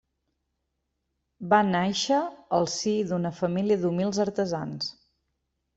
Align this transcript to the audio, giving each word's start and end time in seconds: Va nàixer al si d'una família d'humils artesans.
Va 1.51 1.59
nàixer 1.67 2.23
al 2.61 2.67
si 2.79 2.97
d'una 3.13 3.35
família 3.43 3.79
d'humils 3.85 4.25
artesans. 4.29 4.91